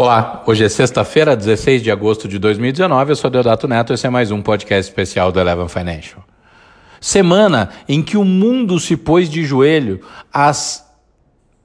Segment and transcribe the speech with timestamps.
[0.00, 3.10] Olá, hoje é sexta-feira, 16 de agosto de 2019.
[3.10, 6.22] Eu sou Deodato Neto e esse é mais um podcast especial do Eleven Financial.
[7.00, 10.00] Semana em que o mundo se pôs de joelho
[10.32, 10.86] às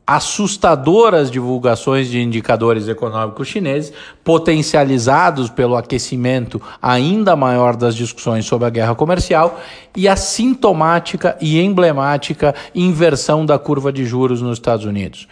[0.08, 3.94] assustadoras divulgações de indicadores econômicos chineses,
[4.24, 9.62] potencializados pelo aquecimento ainda maior das discussões sobre a guerra comercial
[9.96, 15.28] e a sintomática e emblemática inversão da curva de juros nos Estados Unidos.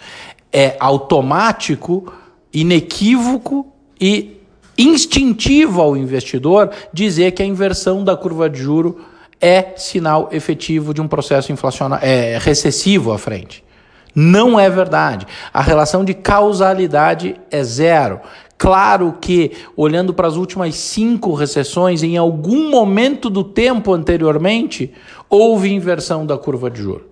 [0.54, 2.14] É automático
[2.54, 3.68] inequívoco
[4.00, 4.42] e
[4.78, 9.00] instintivo ao investidor dizer que a inversão da curva de juro
[9.40, 13.64] é sinal efetivo de um processo inflacionário, é, recessivo à frente.
[14.14, 15.26] Não é verdade.
[15.54, 18.20] A relação de causalidade é zero.
[18.58, 24.94] Claro que, olhando para as últimas cinco recessões, em algum momento do tempo anteriormente,
[25.28, 27.08] houve inversão da curva de juros.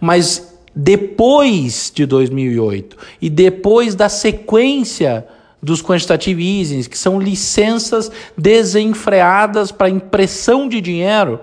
[0.00, 5.26] Mas depois de 2008 e depois da sequência
[5.62, 11.40] dos quantitative easing, que são licenças desenfreadas para impressão de dinheiro,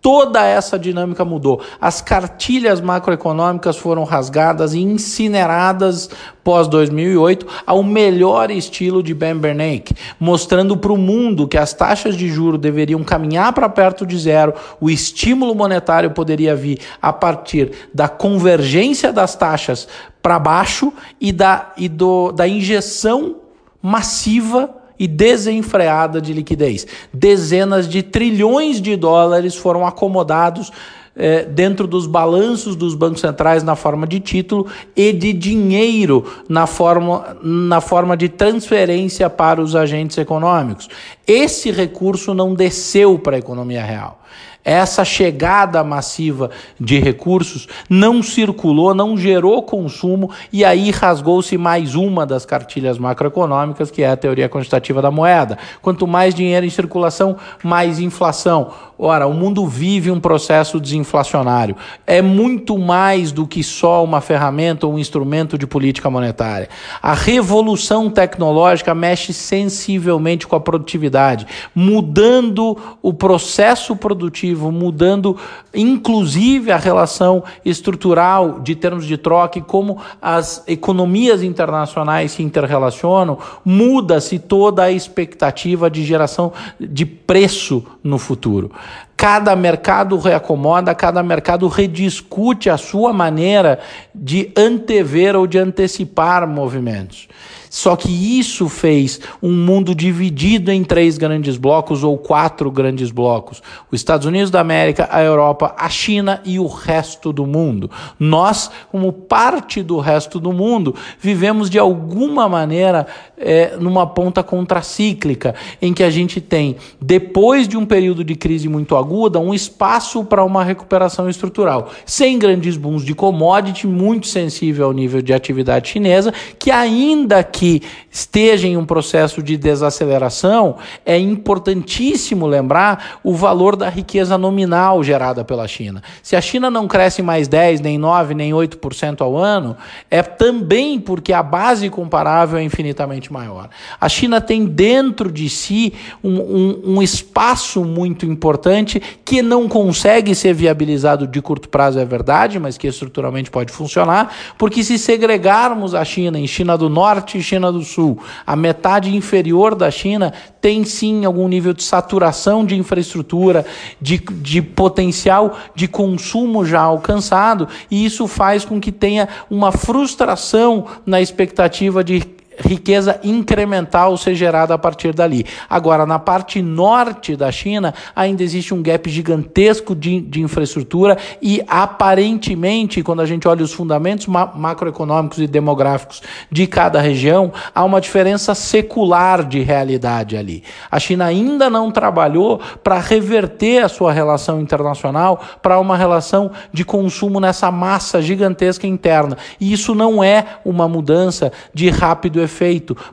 [0.00, 1.60] Toda essa dinâmica mudou.
[1.80, 6.08] As cartilhas macroeconômicas foram rasgadas e incineradas
[6.44, 12.16] pós 2008 ao melhor estilo de Ben Bernanke, mostrando para o mundo que as taxas
[12.16, 17.72] de juro deveriam caminhar para perto de zero, o estímulo monetário poderia vir a partir
[17.92, 19.88] da convergência das taxas
[20.22, 23.36] para baixo e da, e do, da injeção
[23.82, 26.86] massiva e desenfreada de liquidez.
[27.12, 30.72] Dezenas de trilhões de dólares foram acomodados
[31.20, 36.64] eh, dentro dos balanços dos bancos centrais na forma de título e de dinheiro na
[36.64, 40.88] forma, na forma de transferência para os agentes econômicos.
[41.26, 44.22] Esse recurso não desceu para a economia real.
[44.64, 52.26] Essa chegada massiva de recursos não circulou, não gerou consumo e aí rasgou-se mais uma
[52.26, 55.56] das cartilhas macroeconômicas, que é a teoria quantitativa da moeda.
[55.80, 58.72] Quanto mais dinheiro em circulação, mais inflação.
[58.98, 61.76] Ora, o mundo vive um processo desinflacionário.
[62.04, 66.68] É muito mais do que só uma ferramenta ou um instrumento de política monetária.
[67.00, 75.36] A revolução tecnológica mexe sensivelmente com a produtividade, mudando o processo produtivo mudando
[75.74, 83.38] inclusive a relação estrutural de termos de troca e como as economias internacionais se interrelacionam,
[83.64, 88.70] muda-se toda a expectativa de geração de preço no futuro.
[89.16, 93.80] Cada mercado reacomoda, cada mercado rediscute a sua maneira
[94.14, 97.28] de antever ou de antecipar movimentos.
[97.70, 103.62] Só que isso fez um mundo dividido em três grandes blocos ou quatro grandes blocos:
[103.90, 107.90] os Estados Unidos da América, a Europa, a China e o resto do mundo.
[108.18, 115.54] Nós, como parte do resto do mundo, vivemos de alguma maneira é, numa ponta contracíclica,
[115.80, 120.24] em que a gente tem, depois de um período de crise muito aguda, um espaço
[120.24, 125.88] para uma recuperação estrutural, sem grandes booms de commodity, muito sensível ao nível de atividade
[125.88, 133.34] chinesa, que ainda que que esteja em um processo de desaceleração, é importantíssimo lembrar o
[133.34, 136.00] valor da riqueza nominal gerada pela China.
[136.22, 139.76] Se a China não cresce mais 10, nem 9, nem 8% ao ano,
[140.08, 143.68] é também porque a base comparável é infinitamente maior.
[144.00, 145.92] A China tem dentro de si
[146.22, 152.04] um, um, um espaço muito importante que não consegue ser viabilizado de curto prazo, é
[152.04, 157.47] verdade, mas que estruturalmente pode funcionar, porque se segregarmos a China em China do Norte
[157.48, 158.18] China do Sul.
[158.46, 163.64] A metade inferior da China tem sim algum nível de saturação de infraestrutura,
[164.00, 170.86] de, de potencial de consumo já alcançado, e isso faz com que tenha uma frustração
[171.06, 175.44] na expectativa de riqueza incremental ser gerada a partir dali.
[175.68, 181.62] Agora, na parte norte da China, ainda existe um gap gigantesco de, de infraestrutura e,
[181.68, 187.84] aparentemente, quando a gente olha os fundamentos ma macroeconômicos e demográficos de cada região, há
[187.84, 190.62] uma diferença secular de realidade ali.
[190.90, 196.84] A China ainda não trabalhou para reverter a sua relação internacional para uma relação de
[196.84, 199.36] consumo nessa massa gigantesca interna.
[199.60, 202.47] E isso não é uma mudança de rápido efeito,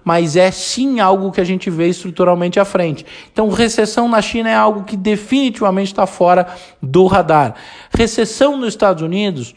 [0.03, 3.05] mas é sim algo que a gente vê estruturalmente à frente.
[3.31, 6.47] Então, recessão na China é algo que definitivamente está fora
[6.81, 7.55] do radar.
[7.91, 9.53] Recessão nos Estados Unidos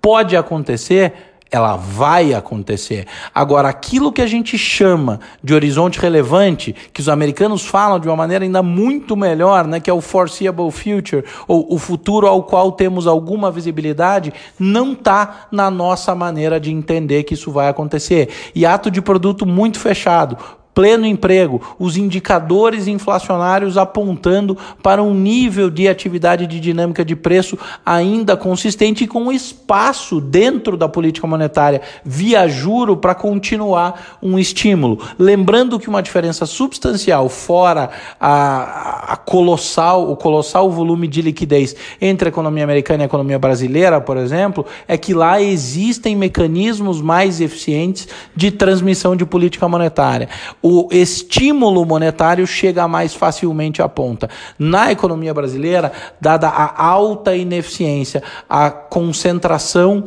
[0.00, 3.06] pode acontecer ela vai acontecer.
[3.34, 8.16] Agora, aquilo que a gente chama de horizonte relevante, que os americanos falam de uma
[8.16, 12.72] maneira ainda muito melhor, né, que é o foreseeable future, ou o futuro ao qual
[12.72, 18.28] temos alguma visibilidade, não está na nossa maneira de entender que isso vai acontecer.
[18.54, 20.36] E ato de produto muito fechado
[20.78, 27.58] pleno emprego, os indicadores inflacionários apontando para um nível de atividade de dinâmica de preço
[27.84, 35.00] ainda consistente e com espaço dentro da política monetária via juro para continuar um estímulo.
[35.18, 37.90] Lembrando que uma diferença substancial fora
[38.20, 43.36] a, a colossal, o colossal volume de liquidez entre a economia americana e a economia
[43.36, 50.28] brasileira, por exemplo, é que lá existem mecanismos mais eficientes de transmissão de política monetária
[50.68, 54.28] o estímulo monetário chega mais facilmente à ponta.
[54.58, 60.04] Na economia brasileira, dada a alta ineficiência, a concentração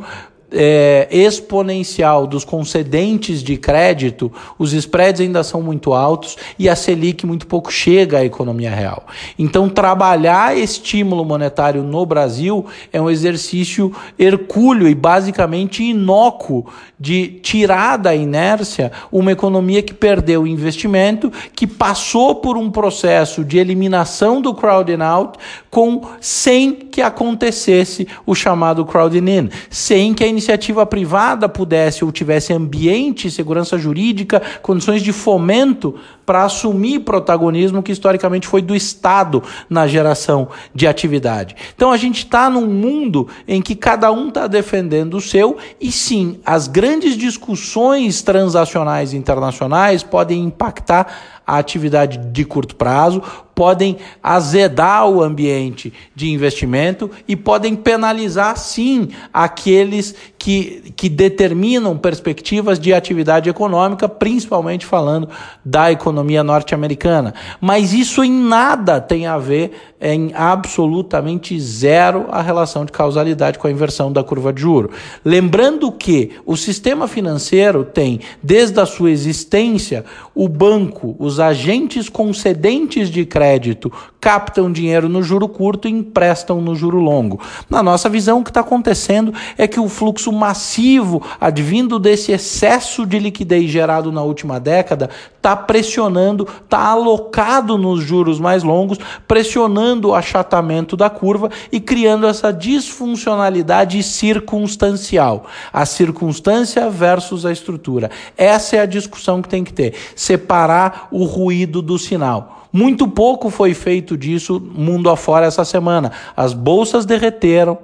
[0.52, 7.26] é, exponencial dos concedentes de crédito, os spreads ainda são muito altos e a Selic
[7.26, 9.04] muito pouco chega à economia real.
[9.38, 16.66] Então, trabalhar estímulo monetário no Brasil é um exercício hercúleo e basicamente inócuo
[16.98, 23.58] de tirar da inércia uma economia que perdeu investimento, que passou por um processo de
[23.58, 25.38] eliminação do crowding out
[25.70, 32.10] com sem que acontecesse o chamado crowding in, sem que a iniciativa privada pudesse ou
[32.10, 35.94] tivesse ambiente, segurança jurídica, condições de fomento
[36.32, 41.54] para assumir protagonismo que historicamente foi do Estado na geração de atividade.
[41.76, 45.92] Então a gente está num mundo em que cada um está defendendo o seu e
[45.92, 51.06] sim, as grandes discussões transacionais internacionais podem impactar
[51.46, 53.22] a atividade de curto prazo,
[53.54, 62.78] podem azedar o ambiente de investimento e podem penalizar, sim, aqueles que, que determinam perspectivas
[62.78, 65.28] de atividade econômica, principalmente falando
[65.64, 67.34] da economia norte-americana.
[67.60, 73.66] Mas isso em nada tem a ver, em absolutamente zero, a relação de causalidade com
[73.66, 74.90] a inversão da curva de juro.
[75.24, 80.04] Lembrando que o sistema financeiro tem, desde a sua existência,
[80.34, 86.76] o banco, os agentes concedentes de crédito captam dinheiro no juro curto e emprestam no
[86.76, 87.40] juro longo.
[87.68, 93.04] Na nossa visão, o que está acontecendo é que o fluxo massivo advindo desse excesso
[93.04, 95.10] de liquidez gerado na última década
[95.42, 102.28] está pressionando, está alocado nos juros mais longos, pressionando o achatamento da curva e criando
[102.28, 105.46] essa disfuncionalidade circunstancial.
[105.72, 108.08] A circunstância versus a estrutura.
[108.36, 109.94] Essa é a discussão que tem que ter.
[110.14, 112.68] Separar o ruído do sinal.
[112.72, 116.12] Muito pouco foi feito disso mundo afora essa semana.
[116.36, 117.78] As bolsas derreteram.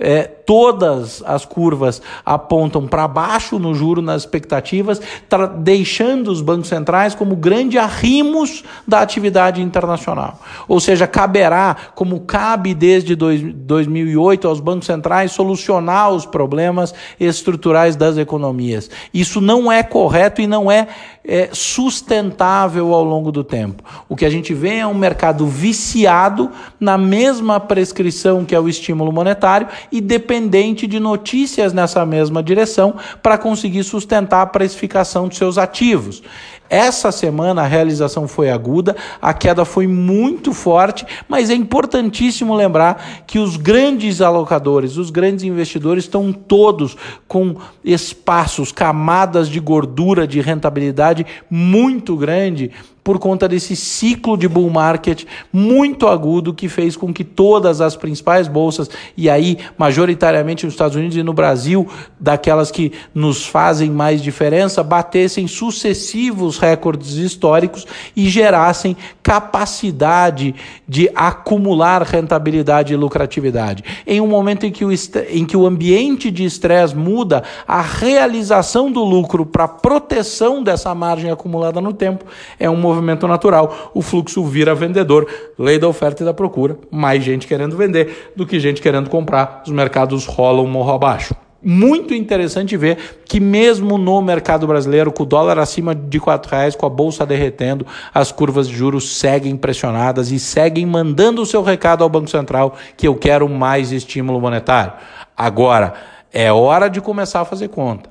[0.00, 5.00] É, todas as curvas apontam para baixo no juro nas expectativas,
[5.58, 10.40] deixando os bancos centrais como grande arrimos da atividade internacional.
[10.68, 17.96] Ou seja, caberá, como cabe desde dois, 2008 aos bancos centrais, solucionar os problemas estruturais
[17.96, 18.88] das economias.
[19.12, 20.88] Isso não é correto e não é
[21.28, 23.82] é, sustentável ao longo do tempo.
[24.08, 26.50] O que a gente vê é um mercado viciado
[26.80, 32.96] na mesma prescrição que é o estímulo monetário e dependente de notícias nessa mesma direção
[33.22, 36.22] para conseguir sustentar a precificação dos seus ativos.
[36.70, 43.22] Essa semana a realização foi aguda, a queda foi muito forte, mas é importantíssimo lembrar
[43.26, 46.94] que os grandes alocadores, os grandes investidores estão todos
[47.26, 52.70] com espaços, camadas de gordura, de rentabilidade muito grande
[53.08, 57.96] por conta desse ciclo de bull market muito agudo que fez com que todas as
[57.96, 61.88] principais bolsas, e aí majoritariamente nos Estados Unidos e no Brasil,
[62.20, 70.54] daquelas que nos fazem mais diferença, batessem sucessivos recordes históricos e gerassem capacidade
[70.86, 73.82] de acumular rentabilidade e lucratividade.
[74.06, 78.92] Em um momento em que o, em que o ambiente de estresse muda, a realização
[78.92, 82.26] do lucro para proteção dessa margem acumulada no tempo
[82.58, 85.26] é um movimento movimento natural, o fluxo vira vendedor,
[85.58, 89.62] lei da oferta e da procura, mais gente querendo vender do que gente querendo comprar,
[89.66, 91.34] os mercados rolam morro abaixo.
[91.60, 96.76] Muito interessante ver que mesmo no mercado brasileiro, com o dólar acima de R$ reais,
[96.76, 101.62] com a bolsa derretendo, as curvas de juros seguem pressionadas e seguem mandando o seu
[101.62, 104.92] recado ao Banco Central que eu quero mais estímulo monetário.
[105.36, 105.94] Agora,
[106.32, 108.08] é hora de começar a fazer conta.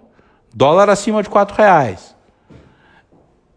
[0.53, 2.16] Dólar acima de R$ reais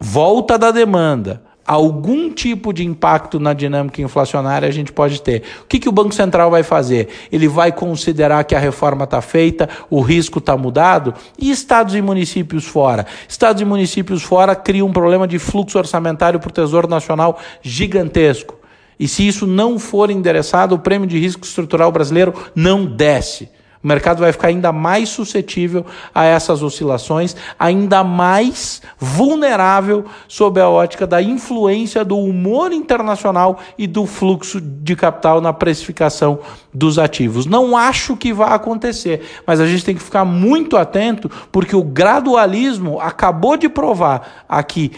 [0.01, 5.43] volta da demanda, algum tipo de impacto na dinâmica inflacionária a gente pode ter.
[5.63, 7.09] O que, que o Banco Central vai fazer?
[7.31, 11.15] Ele vai considerar que a reforma está feita, o risco está mudado?
[11.39, 13.07] E estados e municípios fora?
[13.29, 18.59] Estados e municípios fora criam um problema de fluxo orçamentário para o Tesouro Nacional gigantesco.
[18.99, 23.49] E se isso não for endereçado, o prêmio de risco estrutural brasileiro não desce.
[23.83, 30.69] O mercado vai ficar ainda mais suscetível a essas oscilações, ainda mais vulnerável sob a
[30.69, 36.41] ótica da influência do humor internacional e do fluxo de capital na precificação
[36.75, 37.47] dos ativos.
[37.47, 41.83] Não acho que vai acontecer, mas a gente tem que ficar muito atento, porque o
[41.83, 44.93] gradualismo acabou de provar aqui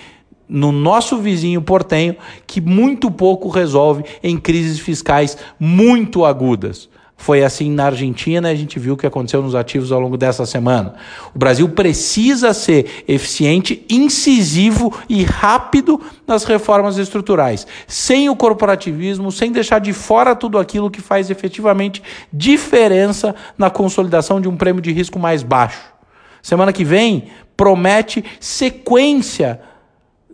[0.49, 2.17] no nosso vizinho portenho
[2.49, 6.91] que muito pouco resolve em crises fiscais muito agudas.
[7.23, 10.45] Foi assim na Argentina, a gente viu o que aconteceu nos ativos ao longo dessa
[10.45, 10.95] semana.
[11.33, 19.53] O Brasil precisa ser eficiente, incisivo e rápido nas reformas estruturais, sem o corporativismo, sem
[19.53, 22.03] deixar de fora tudo aquilo que faz efetivamente
[22.33, 25.93] diferença na consolidação de um prêmio de risco mais baixo.
[26.43, 29.61] Semana que vem promete sequência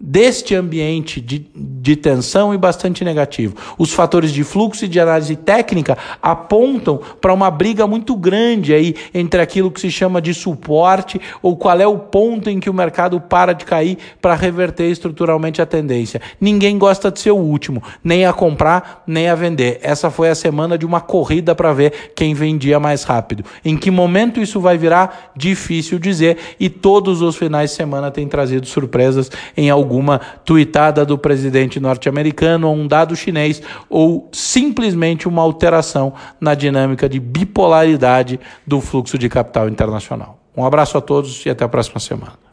[0.00, 3.55] deste ambiente de, de tensão e bastante negativo.
[3.76, 8.95] Os fatores de fluxo e de análise técnica apontam para uma briga muito grande aí
[9.12, 12.75] entre aquilo que se chama de suporte ou qual é o ponto em que o
[12.75, 16.21] mercado para de cair para reverter estruturalmente a tendência.
[16.40, 19.81] Ninguém gosta de ser o último, nem a comprar, nem a vender.
[19.83, 23.45] Essa foi a semana de uma corrida para ver quem vendia mais rápido.
[23.64, 25.33] Em que momento isso vai virar?
[25.37, 31.04] Difícil dizer, e todos os finais de semana têm trazido surpresas em alguns alguma tuitada
[31.07, 38.38] do presidente norte-americano ou um dado chinês ou simplesmente uma alteração na dinâmica de bipolaridade
[38.66, 40.38] do fluxo de capital internacional.
[40.54, 42.48] Um abraço a todos e até a próxima semana.